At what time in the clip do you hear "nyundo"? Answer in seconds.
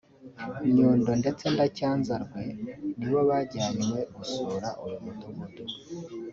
0.73-1.11